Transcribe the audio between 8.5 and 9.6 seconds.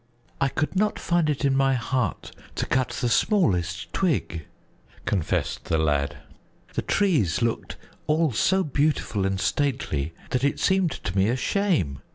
beautiful and